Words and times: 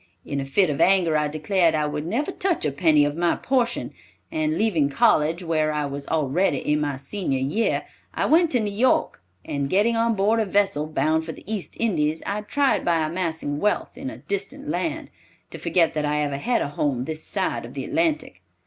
In 0.25 0.39
a 0.41 0.45
fit 0.45 0.71
of 0.71 0.81
anger, 0.81 1.15
I 1.15 1.27
declared 1.27 1.75
I 1.75 1.85
would 1.85 2.07
never 2.07 2.31
touch 2.31 2.65
a 2.65 2.71
penny 2.71 3.05
of 3.05 3.15
my 3.15 3.35
portion, 3.35 3.93
and 4.31 4.57
leaving 4.57 4.89
college, 4.89 5.43
where 5.43 5.71
I 5.71 5.85
was 5.85 6.07
already 6.07 6.57
in 6.57 6.81
my 6.81 6.97
senior 6.97 7.37
year, 7.37 7.85
I 8.11 8.25
went 8.25 8.49
to 8.53 8.59
New 8.59 8.73
York, 8.73 9.21
and 9.45 9.69
getting 9.69 9.95
on 9.95 10.15
board 10.15 10.39
a 10.39 10.45
vessel 10.47 10.87
bound 10.87 11.23
for 11.23 11.33
the 11.33 11.43
East 11.45 11.77
Indies, 11.79 12.23
I 12.25 12.41
tried 12.41 12.83
by 12.83 13.01
amassing 13.05 13.59
wealth 13.59 13.95
in 13.95 14.09
a 14.09 14.17
distant 14.17 14.67
land, 14.69 15.11
to 15.51 15.59
forget 15.59 15.93
that 15.93 16.03
I 16.03 16.23
ever 16.23 16.37
had 16.37 16.63
a 16.63 16.69
home 16.69 17.05
this 17.05 17.23
side 17.23 17.63
of 17.63 17.75
the 17.75 17.85
Atlantic. 17.85 18.41